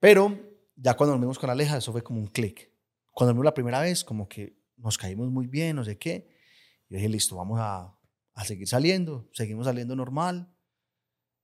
[0.00, 0.36] Pero
[0.76, 2.70] ya cuando nos vimos con Aleja, eso fue como un clic.
[3.12, 6.33] Cuando nos la primera vez, como que nos caímos muy bien, no sé qué.
[6.94, 7.92] Yo dije, listo, vamos a,
[8.34, 9.28] a seguir saliendo.
[9.32, 10.48] Seguimos saliendo normal.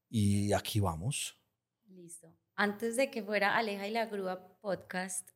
[0.08, 1.42] Y aquí vamos.
[1.88, 2.32] Listo.
[2.54, 5.28] Antes de que fuera Aleja y la Grúa podcast,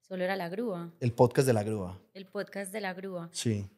[0.00, 2.02] solo era la Grúa, El podcast de la grúa.
[2.12, 3.30] el podcast de la Grúa.
[3.30, 3.70] Sí.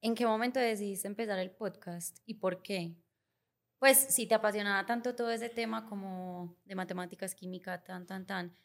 [0.00, 2.94] ¿En qué momento decidiste empezar el podcast y por qué?
[3.80, 8.56] Pues si te apasionaba tanto todo ese tema como de matemáticas, química, tan, tan, tan,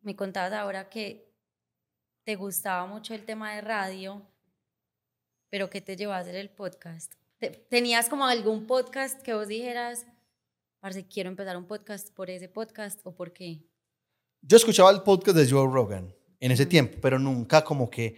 [0.00, 1.30] me contabas ahora que
[2.24, 4.26] te gustaba mucho el tema de radio,
[5.50, 7.12] pero ¿qué te llevó a hacer el podcast?
[7.38, 10.06] Te- ¿Tenías como algún podcast que vos dijeras,
[10.80, 13.66] parce, quiero empezar un podcast por ese podcast o por qué?
[14.42, 18.16] Yo escuchaba el podcast de Joe Rogan en ese tiempo, pero nunca como que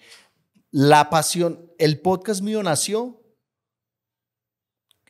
[0.71, 3.23] la pasión, el podcast mío nació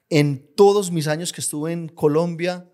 [0.09, 2.71] en todos mis años que estuve en Colombia,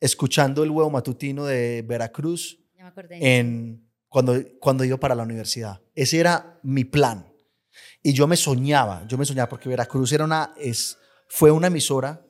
[0.00, 3.38] escuchando el huevo matutino de Veracruz Ya me acordé.
[3.38, 5.80] en, cuando, cuando iba para la universidad.
[5.94, 7.32] Ese era mi plan.
[8.02, 12.24] Y yo me soñaba, yo me soñaba porque Veracruz era una, es, fue una emisora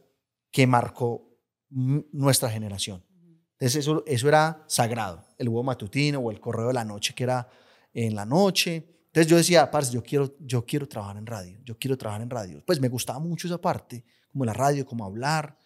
[0.50, 1.38] que marcó
[1.70, 3.04] nuestra generación.
[3.52, 7.24] Entonces eso, eso era sagrado, el huevo matutino o el correo de la noche que
[7.24, 7.48] era
[7.92, 8.88] en la noche.
[9.06, 12.30] Entonces yo decía, parce, yo quiero, yo quiero trabajar en radio, yo quiero trabajar en
[12.30, 12.62] radio.
[12.66, 15.56] Pues me gustaba mucho esa parte, como la radio, como hablar.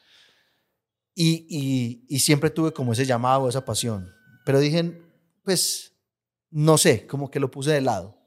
[1.14, 4.12] Y, y, y siempre tuve como ese llamado, esa pasión.
[4.44, 5.02] Pero dije,
[5.42, 5.94] pues
[6.50, 8.17] no sé, como que lo puse de lado.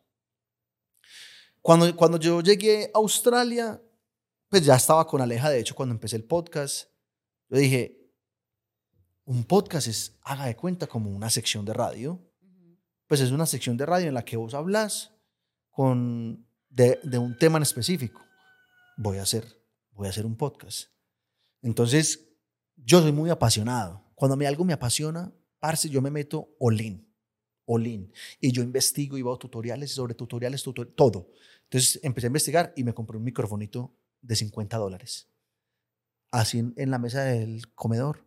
[1.61, 3.81] Cuando, cuando yo llegué a Australia,
[4.49, 6.89] pues ya estaba con Aleja, de hecho, cuando empecé el podcast,
[7.49, 8.01] yo dije,
[9.25, 12.19] un podcast es, haga de cuenta, como una sección de radio.
[13.07, 15.11] Pues es una sección de radio en la que vos hablas
[15.69, 18.21] con, de, de un tema en específico.
[18.97, 19.45] Voy a hacer,
[19.91, 20.89] voy a hacer un podcast.
[21.61, 22.27] Entonces,
[22.75, 24.03] yo soy muy apasionado.
[24.15, 27.10] Cuando a mí algo me apasiona, parce, yo me meto all-in.
[27.65, 28.11] All-in.
[28.39, 31.31] Y yo investigo y veo tutoriales sobre tutoriales, todo.
[31.63, 35.27] Entonces empecé a investigar y me compré un microfonito de 50 dólares.
[36.31, 38.25] Así en, en la mesa del comedor,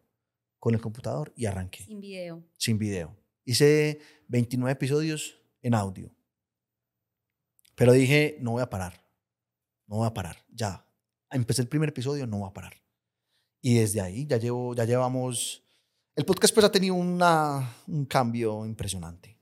[0.59, 1.85] con el computador y arranqué.
[1.85, 2.43] Sin video.
[2.57, 3.17] Sin video.
[3.45, 6.11] Hice 29 episodios en audio.
[7.75, 9.05] Pero dije, no voy a parar.
[9.87, 10.37] No voy a parar.
[10.51, 10.87] Ya.
[11.31, 12.75] Empecé el primer episodio, no voy a parar.
[13.61, 15.64] Y desde ahí ya, llevo, ya llevamos...
[16.17, 19.37] El podcast pues ha tenido una, un cambio impresionante.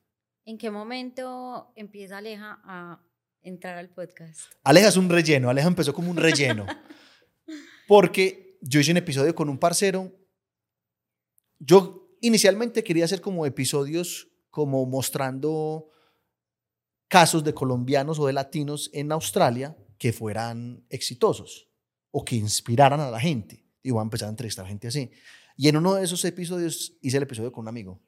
[0.47, 2.99] ¿En qué momento empieza Aleja a
[3.43, 4.41] entrar al podcast?
[4.65, 5.51] Aleja es un relleno.
[5.51, 6.65] Aleja empezó como un relleno.
[7.89, 10.11] porque yo hice un episodio con un parcero.
[11.59, 15.91] Yo inicialmente quería hacer como episodios como mostrando
[17.07, 21.69] casos de colombianos o de latinos en Australia que fueran exitosos
[22.11, 23.63] o que inspiraran a la gente.
[23.83, 25.11] Y voy a empezar a entrevistar gente así.
[25.63, 28.03] Y en uno de esos episodios hice el episodio con un amigo.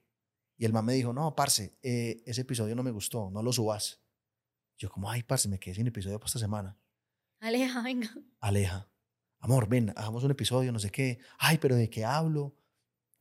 [0.57, 3.53] Y el man me dijo, no, parce, eh, ese episodio no me gustó, no lo
[3.53, 4.03] subas.
[4.77, 6.77] Yo como, ay, parce, me quedé sin episodio para esta semana.
[7.39, 8.13] Aleja, venga.
[8.41, 8.91] Aleja,
[9.39, 11.21] amor, ven, hagamos un episodio, no sé qué.
[11.39, 12.57] Ay, pero ¿de qué hablo?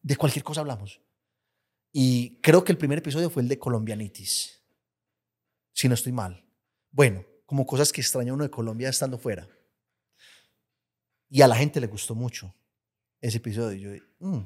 [0.01, 0.99] De cualquier cosa hablamos.
[1.91, 4.63] Y creo que el primer episodio fue el de colombianitis.
[5.73, 6.43] Si no estoy mal.
[6.89, 9.47] Bueno, como cosas que extraña uno de Colombia estando fuera.
[11.29, 12.55] Y a la gente le gustó mucho
[13.23, 13.97] ese episodio.
[13.97, 14.45] Yo, mm,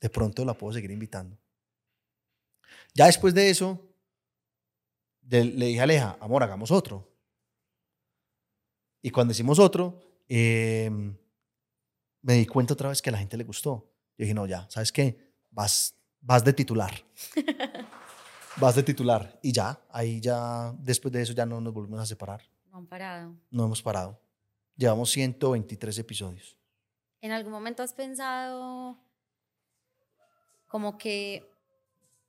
[0.00, 1.36] de pronto la puedo seguir invitando.
[2.94, 3.84] Ya después de eso,
[5.20, 7.06] de- le dije a Aleja, amor, hagamos otro.
[9.02, 10.90] Y cuando hicimos otro, eh,
[12.22, 13.90] me di cuenta otra vez que a la gente le gustó.
[14.16, 15.32] Yo dije, no, ya, ¿sabes qué?
[15.50, 16.92] Vas, vas de titular.
[18.56, 19.38] vas de titular.
[19.42, 22.42] Y ya, ahí ya, después de eso ya no nos volvimos a separar.
[22.70, 23.34] No han parado.
[23.50, 24.20] No hemos parado.
[24.76, 26.56] Llevamos 123 episodios.
[27.20, 28.96] ¿En algún momento has pensado
[30.68, 31.50] como que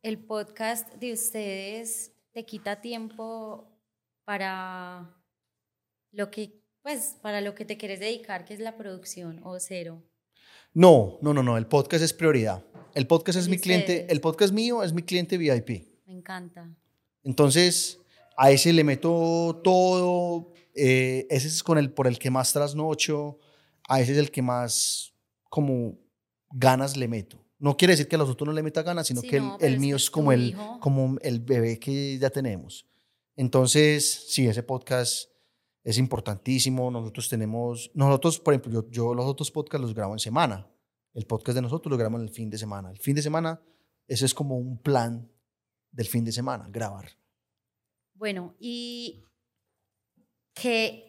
[0.01, 3.67] el podcast de ustedes te quita tiempo
[4.23, 5.13] para
[6.11, 10.01] lo que, pues, para lo que te quieres dedicar, que es la producción, o cero?
[10.73, 11.57] No, no, no, no.
[11.57, 12.63] El podcast es prioridad.
[12.93, 14.07] El podcast es ¿Y mi cliente.
[14.09, 15.85] El podcast mío es mi cliente VIP.
[16.05, 16.69] Me encanta.
[17.23, 17.99] Entonces,
[18.37, 20.53] a ese le meto todo.
[20.75, 23.39] eh, ese es con el por el que más trasnocho.
[23.89, 25.13] A ese es el que más
[25.49, 25.97] como
[26.51, 27.43] ganas le meto.
[27.59, 29.43] No quiere decir que a los otros no le meta ganas, sino Sí, que el,
[29.43, 30.79] no, el mío es como el, hijo.
[30.79, 32.85] como el bebé que ya tenemos.
[33.35, 35.29] Entonces, sí, ese podcast
[35.83, 36.89] es importantísimo.
[36.89, 40.67] Nosotros tenemos, nosotros, por ejemplo, yo, yo los otros podcasts los grabo en semana.
[41.13, 42.91] El podcast de nosotros lo grabamos el fin de semana.
[42.91, 43.61] El fin de semana,
[44.07, 45.29] ese es como un plan
[45.91, 47.09] del fin de semana, grabar.
[48.13, 49.23] Bueno, y
[50.53, 51.08] que,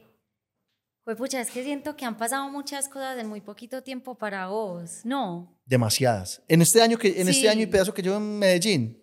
[1.16, 4.46] pues pucha, es que siento que han pasado muchas cosas en muy poquito tiempo para
[4.46, 5.58] vos, ¿no?
[5.66, 6.40] Demasiadas.
[6.46, 7.48] En este año, que, en este Sí.
[7.48, 8.96] año y pedazo que llevo en Medellín.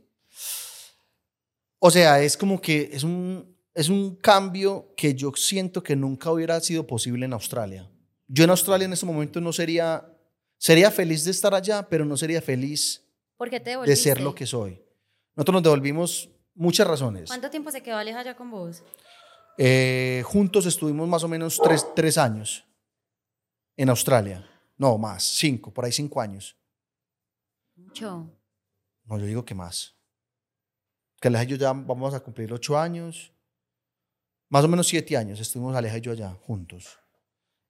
[1.79, 6.31] O sea, es como que es un, es un cambio que yo siento que nunca
[6.31, 7.91] hubiera sido posible en Australia.
[8.25, 10.09] Yo en Australia en este momento no sería,
[10.57, 13.03] sería feliz de estar allá, pero no sería feliz
[13.35, 14.81] ¿Por qué te de ser lo que soy.
[15.35, 17.27] Nosotros nos devolvimos muchas razones.
[17.27, 18.81] ¿Cuánto tiempo se quedó Aleja ya con vos?
[19.57, 22.63] Eh, juntos estuvimos más o menos tres, tres años
[23.75, 24.47] en Australia.
[24.77, 26.55] No, más, cinco, por ahí cinco años.
[27.75, 28.29] Mucho.
[29.05, 29.95] No, yo digo que más.
[31.19, 33.33] Que Aleja y yo ya vamos a cumplir ocho años.
[34.49, 36.99] Más o menos siete años estuvimos Aleja y yo allá juntos.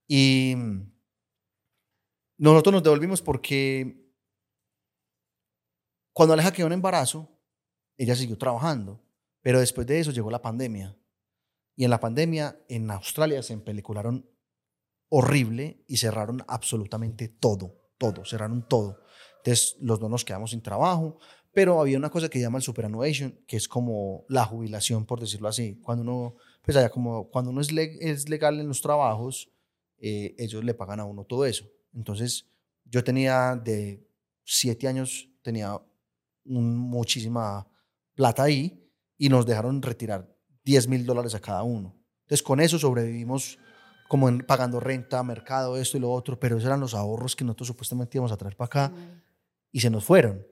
[0.07, 0.91] Y mm,
[2.39, 4.11] nosotros nos devolvimos porque
[6.11, 7.29] cuando Aleja quedó en embarazo,
[7.97, 8.99] ella siguió trabajando.
[9.41, 10.97] Pero después de eso llegó la pandemia.
[11.77, 14.27] Y en la pandemia en Australia se empelicularon
[15.09, 18.99] horrible y cerraron absolutamente todo, todo, cerraron todo.
[19.37, 21.19] Entonces los dos nos quedamos sin trabajo,
[21.53, 25.47] pero había una cosa que llama el superannuation, que es como la jubilación, por decirlo
[25.47, 25.79] así.
[25.79, 29.51] Cuando uno, pues allá como cuando uno es, es legal en los trabajos,
[29.99, 31.65] eh, ellos le pagan a uno todo eso.
[31.93, 32.47] Entonces
[32.85, 34.03] yo tenía de
[34.43, 35.79] siete años, tenía
[36.43, 37.67] muchísima
[38.15, 38.83] plata ahí
[39.15, 40.36] y nos dejaron retirar
[40.67, 41.95] 10 mil dólares a cada uno.
[42.23, 43.57] Entonces con eso sobrevivimos
[44.09, 47.45] como en- pagando renta, mercado, esto y lo otro, pero esos eran los ahorros que
[47.45, 49.21] nosotros supuestamente íbamos a traer para acá Ay,
[49.71, 50.45] y se nos fueron.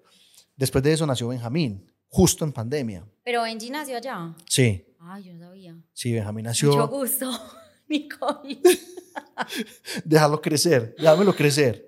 [0.55, 1.91] Después de eso nació Benjamín.
[2.07, 3.05] justo en pandemia.
[3.25, 4.33] Pero Benji nació allá.
[4.49, 5.75] Sí, Ay, yo no sabía.
[5.93, 6.87] sí, Benjamín Mucho nació.
[6.87, 7.29] gusto,
[7.89, 8.59] Nicole.
[10.05, 11.85] Déjalo crecer, déjamelo crecer.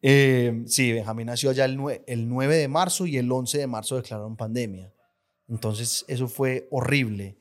[0.00, 3.94] Eh, sí, Benjamín nació allá el, el 9 de marzo y el 11 de marzo
[3.96, 4.92] declararon pandemia.
[5.48, 7.36] Entonces, eso fue horrible.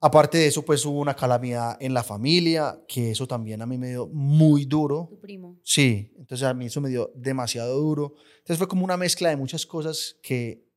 [0.00, 3.78] Aparte de eso, pues hubo una calamidad en la familia, que eso también a mí
[3.78, 5.06] me dio muy duro.
[5.08, 5.58] Tu primo.
[5.62, 8.14] Sí, entonces a mí eso me dio demasiado duro.
[8.38, 10.68] Entonces fue como una mezcla de muchas cosas que,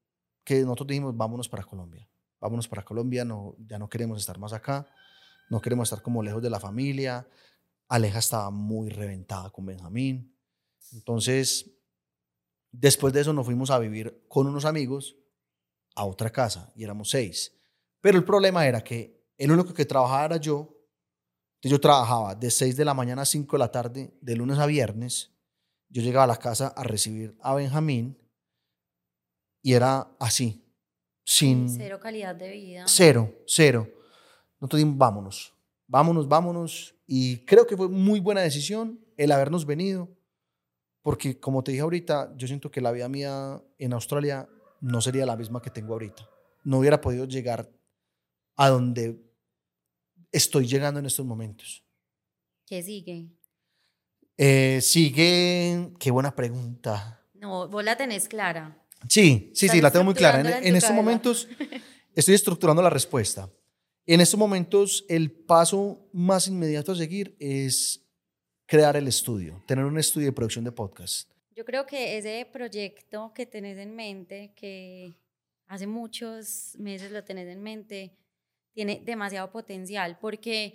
[0.46, 2.10] que nosotros dijimos, vámonos para Colombia.
[2.40, 4.88] Vámonos para Colombia, no, ya no queremos estar más acá,
[5.50, 7.28] no queremos estar como lejos de la familia.
[7.90, 10.34] Aleja estaba muy reventada con Benjamín.
[10.94, 11.70] Entonces,
[12.72, 15.18] después de eso nos fuimos a vivir con unos amigos
[15.96, 17.59] a otra casa y éramos seis.
[18.02, 20.76] Pero el problema era que el único que trabajaba era yo.
[21.56, 24.58] Entonces yo trabajaba de 6 de la mañana a 5 de la tarde, de lunes
[24.60, 25.32] a viernes.
[25.90, 28.18] Yo llegaba a la casa a recibir a Benjamín
[29.62, 30.64] y era así,
[31.26, 32.84] sin Cero calidad de vida.
[32.88, 33.88] cero, cero.
[34.60, 35.54] Nosotros dijimos, vámonos,
[35.88, 36.96] vámonos, vámonos.
[37.06, 40.10] Y creo que fue muy buena decisión el habernos venido,
[41.02, 44.48] porque como te dije ahorita, yo siento que la vida mía en Australia
[44.80, 46.30] no sería la misma que tengo ahorita.
[46.64, 47.70] No hubiera podido llegar
[48.60, 49.18] a donde
[50.34, 51.82] estoy llegando en estos momentos.
[52.66, 53.30] ¿Qué sigue?
[54.38, 57.26] Eh, sigue, qué buena pregunta.
[57.36, 58.86] No, vos la tenés clara.
[59.08, 60.42] Sí, sí, sí, la tengo muy clara.
[60.42, 61.48] En, en en estos momentos
[62.14, 63.50] estoy estructurando la respuesta.
[64.06, 68.06] En estos momentos, el paso más inmediato a seguir es
[68.66, 71.32] crear el estudio, tener un estudio de producción de podcast.
[71.56, 75.14] Yo creo que ese proyecto que tenés en mente, que
[75.68, 78.18] hace muchos meses lo tenés en mente,
[78.74, 80.74] tiene demasiado potencial porque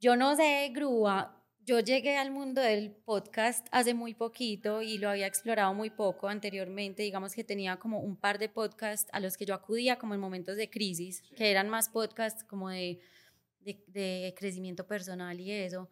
[0.00, 5.08] yo no sé, Grúa, yo llegué al mundo del podcast hace muy poquito y lo
[5.08, 7.04] había explorado muy poco anteriormente.
[7.04, 10.20] Digamos que tenía como un par de podcasts a los que yo acudía como en
[10.20, 12.98] momentos de crisis, que eran más podcasts como de,
[13.60, 15.88] de, de crecimiento personal y eso.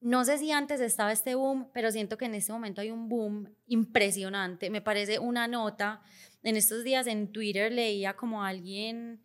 [0.00, 3.08] No sé si antes estaba este boom, pero siento que en este momento hay un
[3.08, 4.70] boom impresionante.
[4.70, 6.02] Me parece una nota.
[6.44, 9.20] En estos días en Twitter leía como alguien,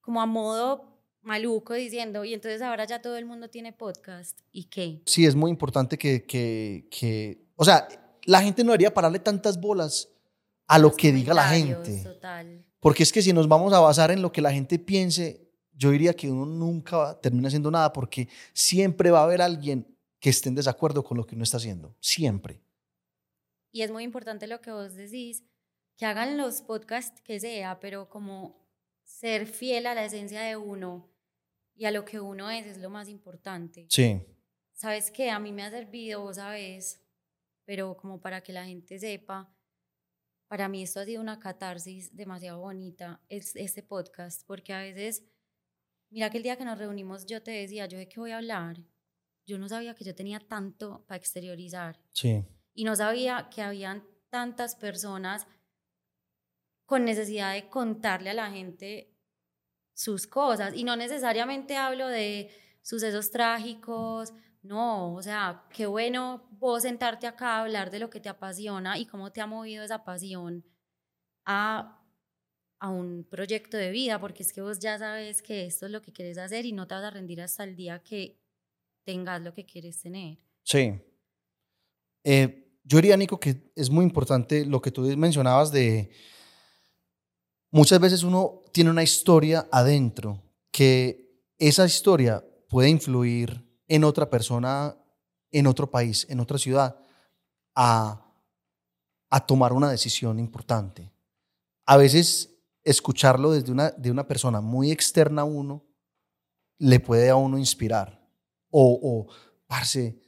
[0.00, 4.40] como a modo maluco, diciendo, y entonces ahora ya todo el mundo tiene podcast.
[4.50, 5.02] ¿Y qué?
[5.06, 7.86] Sí, es muy importante que, que, que o sea,
[8.24, 10.08] la gente no debería pararle tantas bolas
[10.66, 12.02] a lo Los que diga la gente.
[12.02, 12.64] Total.
[12.80, 15.90] Porque es que si nos vamos a basar en lo que la gente piense, yo
[15.90, 19.86] diría que uno nunca termina haciendo nada porque siempre va a haber alguien
[20.18, 21.94] que esté en desacuerdo con lo que uno está haciendo.
[22.00, 22.62] Siempre.
[23.70, 25.44] Y es muy importante lo que vos decís,
[25.96, 28.66] que hagan los podcasts que sea, pero como
[29.04, 31.10] ser fiel a la esencia de uno
[31.74, 33.86] y a lo que uno es es lo más importante.
[33.88, 34.20] Sí.
[34.72, 35.30] ¿Sabes qué?
[35.30, 37.00] A mí me ha servido, vos sabes,
[37.64, 39.54] pero como para que la gente sepa,
[40.48, 45.24] para mí esto ha sido una catarsis demasiado bonita, es, este podcast, porque a veces,
[46.10, 48.38] mira que el día que nos reunimos yo te decía, yo de qué voy a
[48.38, 48.78] hablar,
[49.46, 52.44] yo no sabía que yo tenía tanto para exteriorizar Sí.
[52.74, 55.46] y no sabía que habían tantas personas
[56.86, 59.12] con necesidad de contarle a la gente
[59.94, 60.74] sus cosas.
[60.74, 62.50] Y no necesariamente hablo de
[62.82, 68.20] sucesos trágicos, no, o sea, qué bueno vos sentarte acá a hablar de lo que
[68.20, 70.64] te apasiona y cómo te ha movido esa pasión
[71.44, 72.00] a,
[72.78, 76.00] a un proyecto de vida, porque es que vos ya sabes que esto es lo
[76.00, 78.40] que quieres hacer y no te vas a rendir hasta el día que
[79.04, 80.38] tengas lo que quieres tener.
[80.62, 80.92] Sí.
[82.22, 86.12] Eh, yo diría, Nico, que es muy importante lo que tú mencionabas de
[87.72, 94.96] muchas veces uno tiene una historia adentro, que esa historia puede influir en otra persona,
[95.50, 96.96] en otro país, en otra ciudad,
[97.74, 98.24] a,
[99.28, 101.10] a tomar una decisión importante.
[101.86, 102.50] A veces
[102.84, 105.84] escucharlo desde una, de una persona muy externa a uno
[106.78, 108.20] le puede a uno inspirar.
[108.70, 109.32] O, o
[109.66, 110.18] parce,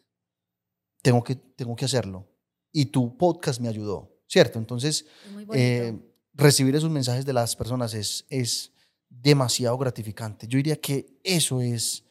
[1.02, 2.26] tengo que, tengo que hacerlo.
[2.70, 4.58] Y tu podcast me ayudó, ¿cierto?
[4.58, 5.06] Entonces,
[5.52, 5.98] eh,
[6.34, 8.72] recibir esos mensajes de las personas es, es
[9.08, 10.46] demasiado gratificante.
[10.48, 12.04] Yo diría que eso es,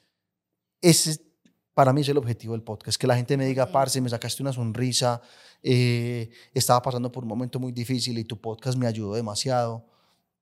[0.81, 1.21] ese es-
[1.73, 4.43] para mí es el objetivo del podcast, que la gente me diga, parce, me sacaste
[4.43, 5.21] una sonrisa,
[5.63, 9.83] eh, estaba pasando por un momento muy difícil y tu podcast me ayudó demasiado.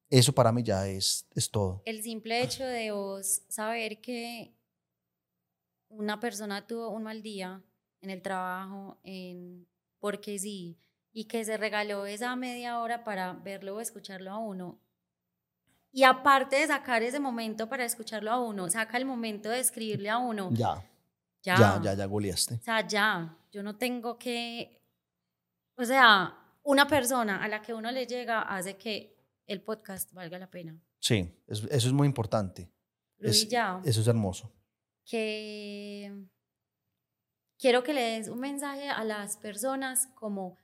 [0.10, 1.82] Eso para mí ya es, es todo.
[1.86, 4.54] el simple hecho de vos saber que
[5.90, 7.62] una persona tuvo un mal día
[8.02, 9.68] en el trabajo, en,
[10.00, 10.78] porque sí,
[11.14, 14.80] y que se regaló esa media hora para verlo o escucharlo a uno.
[15.92, 20.10] Y aparte de sacar ese momento para escucharlo a uno, saca el momento de escribirle
[20.10, 20.50] a uno.
[20.54, 20.82] Ya,
[21.44, 22.56] Ya, ya, ya, ya goleaste.
[22.56, 24.80] O sea, ya, yo no tengo que,
[25.76, 30.38] o sea, una persona a la que uno le llega hace que el podcast valga
[30.40, 30.80] la pena.
[31.00, 32.72] Sí, eso, eso es muy importante.
[33.18, 34.54] Es- Rubilla, eso es hermoso.
[35.04, 36.14] que
[37.60, 40.58] quiero que le des un mensaje a las personas como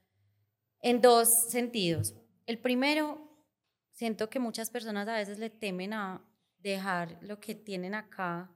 [0.82, 2.16] en dos sentidos.
[2.46, 3.28] El primero,
[3.92, 6.24] siento que muchas personas a veces le temen a
[6.60, 8.52] dejar lo que tienen acá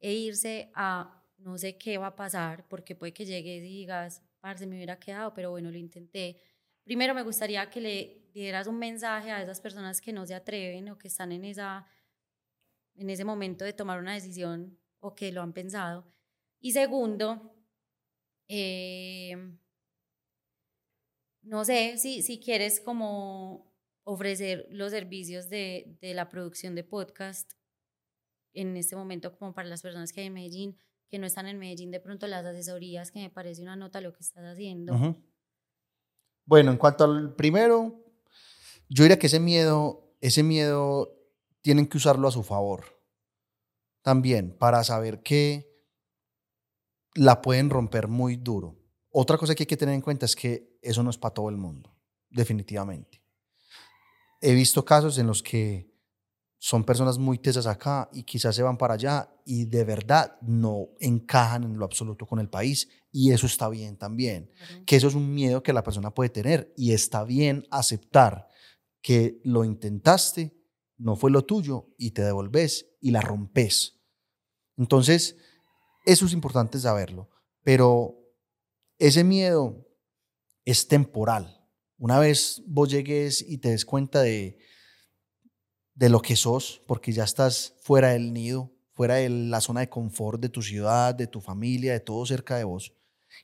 [0.00, 4.22] e irse a no sé qué va a pasar, porque puede que llegues y digas,
[4.40, 6.40] parce, me hubiera quedado, pero bueno, lo intenté.
[6.84, 10.88] Primero me gustaría que le dieras un mensaje a esas personas que no se atreven
[10.88, 11.86] o que están en esa
[12.94, 16.04] en ese momento de tomar una decisión o que lo han pensado.
[16.60, 17.56] Y segundo,
[18.48, 19.36] eh,
[21.42, 23.72] no sé si, si quieres como
[24.04, 27.52] ofrecer los servicios de, de la producción de podcast
[28.54, 30.78] en este momento como para las personas que hay en Medellín,
[31.08, 34.12] que no están en Medellín, de pronto las asesorías, que me parece una nota lo
[34.12, 34.94] que estás haciendo.
[36.44, 38.04] Bueno, en cuanto al primero,
[38.88, 41.18] yo diría que ese miedo, ese miedo
[41.60, 42.84] tienen que usarlo a su favor.
[44.02, 45.70] También, para saber que
[47.14, 48.76] la pueden romper muy duro.
[49.10, 51.48] Otra cosa que hay que tener en cuenta es que eso no es para todo
[51.48, 51.94] el mundo,
[52.28, 53.22] definitivamente.
[54.40, 55.92] He visto casos en los que
[56.58, 60.90] son personas muy tesas acá y quizás se van para allá y de verdad no
[61.00, 64.48] encajan en lo absoluto con el país y eso está bien también
[64.86, 68.48] que eso es un miedo que la persona puede tener y está bien aceptar
[69.02, 70.56] que lo intentaste,
[70.98, 74.00] no fue lo tuyo y te devolves y la rompes.
[74.76, 75.36] Entonces,
[76.06, 77.28] eso es importante saberlo,
[77.64, 78.16] pero
[78.98, 79.84] ese miedo
[80.64, 81.66] es temporal.
[81.98, 84.58] Una vez vos llegues y te des cuenta de,
[85.94, 89.88] de lo que sos, porque ya estás fuera del nido, fuera de la zona de
[89.88, 92.92] confort de tu ciudad, de tu familia, de todo cerca de vos,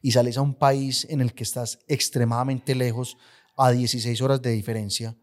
[0.03, 3.17] y sales a un país en el que estás extremadamente lejos,
[3.57, 5.19] a 16 horas de diferencia,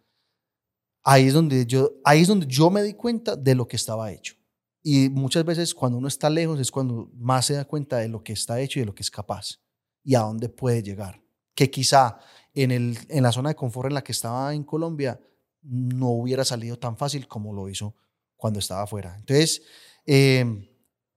[1.03, 4.11] ahí es donde yo, ahí es donde yo me di cuenta de lo que estaba
[4.11, 4.35] hecho.
[4.83, 8.21] Y muchas veces cuando uno está lejos es cuando más se da cuenta de lo
[8.21, 9.61] que está hecho y de lo que es capaz
[10.03, 11.24] y a dónde puede llegar.
[11.55, 12.19] Que quizá
[12.53, 15.19] en, el, en la zona de confort en la que estaba en Colombia
[15.63, 17.95] no hubiera salido tan fácil como lo hizo
[18.35, 19.15] cuando estaba afuera.
[19.17, 19.63] Entonces,
[20.05, 20.69] eh,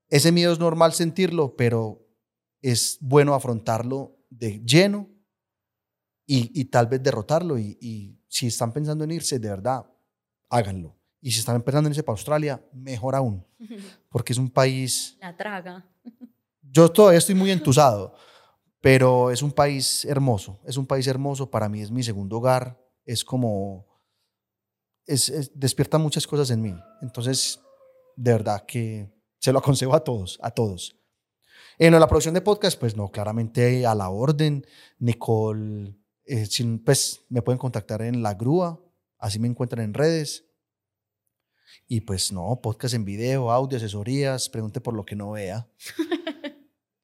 [0.09, 2.07] ese miedo es normal sentirlo, pero
[2.61, 5.07] es bueno afrontarlo de lleno
[6.25, 7.59] y, y tal vez derrotarlo.
[7.59, 9.85] Y, y si están pensando en irse, de verdad,
[10.49, 10.95] háganlo.
[11.21, 13.45] Y si están pensando en irse para Australia, mejor aún,
[14.09, 15.85] porque es un país La traga.
[16.61, 18.15] yo todavía estoy muy entusado,
[18.81, 22.79] pero es un país hermoso, es un país hermoso, para mí es mi segundo hogar,
[23.05, 23.85] es como,
[25.05, 27.59] es, es- despierta muchas cosas en mí, entonces,
[28.15, 30.95] de verdad que se lo aconsejo a todos, a todos.
[31.77, 34.65] En la producción de podcast, pues no, claramente a la orden,
[34.97, 38.81] Nicole, eh, sin- pues me pueden contactar en La Grúa,
[39.17, 40.45] así me encuentran en redes.
[41.87, 45.67] Y pues no, podcast en video, audio, asesorías, pregunte por lo que no vea.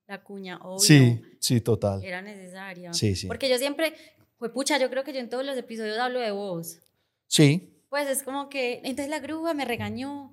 [0.08, 0.80] La cuña, obvio.
[0.80, 2.04] Sí, sí, total.
[2.04, 2.94] Era necesaria.
[2.94, 3.28] Sí, sí.
[3.28, 3.94] Porque yo siempre,
[4.38, 6.80] pues pucha, yo creo que yo en todos los episodios hablo de vos.
[7.28, 10.32] Sí, Pues es como que, entonces la grúa me regañó.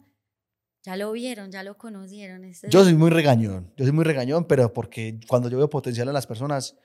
[0.84, 2.44] Ya lo vieron, ya lo conocieron.
[2.44, 3.72] este yo soy muy regañón.
[3.76, 6.76] Yo soy muy regañón, pero porque cuando yo veo potencial en las personas,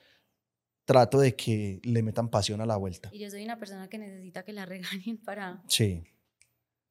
[0.84, 3.10] trato de que le metan pasión a la vuelta.
[3.12, 6.04] Y yo soy una persona que necesita que la regañen para Sí.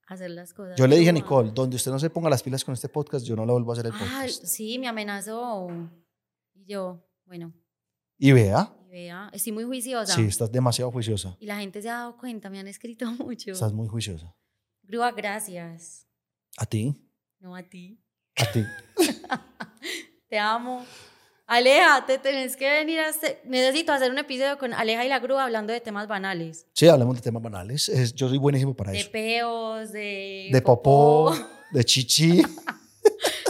[0.07, 0.77] Hacer las cosas.
[0.77, 1.13] Yo le dije a.
[1.13, 3.71] Nicole, donde usted no se ponga las pilas con este podcast, yo no le vuelvo
[3.71, 4.45] a hacer el Ah, podcast.
[4.45, 5.67] sí, me amenazó.
[6.53, 7.53] Y yo, bueno,
[8.17, 10.13] Y vea, y vea, estoy muy juiciosa.
[10.15, 11.35] sí, estás demasiado juiciosa.
[11.39, 13.51] Y la gente se ha dado cuenta, me han escrito mucho.
[13.51, 14.35] Estás muy juiciosa.
[14.83, 16.07] Grúa, gracias.
[16.57, 16.95] ¿A ti?
[17.39, 18.01] No a ti.
[18.37, 18.63] ¿A ti?
[20.29, 20.83] Te amo.
[21.49, 23.41] Aleja, te tenés que venir a hacer.
[23.45, 26.67] Necesito hacer un episodio con Aleja y la grúa hablando de temas banales.
[26.73, 27.87] Sí, hablemos de temas banales.
[27.87, 29.11] Es- yo soy buenísimo para De eso.
[29.11, 30.49] peos, de.
[30.51, 31.33] De popó,
[31.71, 32.41] de chichi.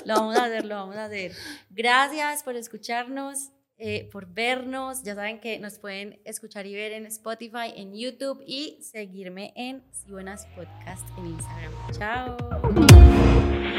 [0.05, 1.31] Lo vamos a hacer, lo vamos a hacer.
[1.71, 3.49] Gracias por escucharnos,
[3.79, 5.01] eh, por vernos.
[5.03, 9.83] Ya saben que nos pueden escuchar y ver en Spotify, en YouTube y seguirme en
[9.91, 11.73] Si Buenas Podcast en Instagram.
[11.97, 13.76] Chao.